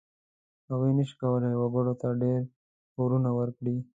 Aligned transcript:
هغوی 0.69 0.91
نشي 0.97 1.15
کولای 1.21 1.53
وګړو 1.57 1.93
ته 2.01 2.07
ډېر 2.21 2.39
پورونه 2.93 3.29
ورکړي. 3.39 3.77